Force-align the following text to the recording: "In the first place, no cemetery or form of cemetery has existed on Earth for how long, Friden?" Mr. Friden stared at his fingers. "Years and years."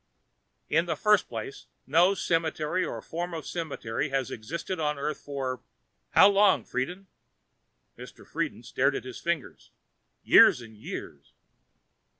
"In 0.67 0.87
the 0.87 0.95
first 0.95 1.29
place, 1.29 1.67
no 1.85 2.15
cemetery 2.15 2.83
or 2.83 3.03
form 3.03 3.35
of 3.35 3.45
cemetery 3.45 4.09
has 4.09 4.31
existed 4.31 4.79
on 4.79 4.97
Earth 4.97 5.19
for 5.19 5.61
how 6.15 6.27
long, 6.27 6.65
Friden?" 6.65 7.05
Mr. 7.99 8.25
Friden 8.25 8.63
stared 8.65 8.95
at 8.95 9.03
his 9.03 9.19
fingers. 9.19 9.69
"Years 10.23 10.59
and 10.59 10.75
years." 10.75 11.33